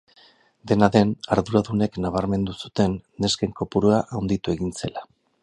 Dena 0.69 0.87
den, 0.95 1.11
arduradunek 1.35 1.99
nabarmendu 2.07 2.57
zuten 2.65 2.97
nesken 3.27 3.55
kopurua 3.61 4.01
handitu 4.23 4.57
egin 4.57 4.75
zela. 4.83 5.07